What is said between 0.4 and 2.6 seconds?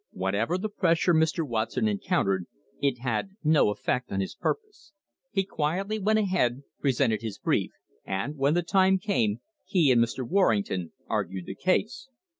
the pressure Mr. Watson encountered,